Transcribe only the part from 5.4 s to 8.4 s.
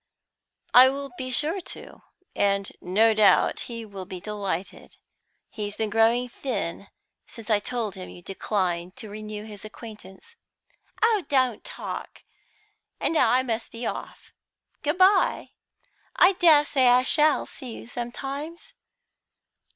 He's been growing thin since I told him you